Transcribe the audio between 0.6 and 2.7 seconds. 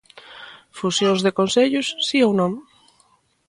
Fusións de concellos si ou non?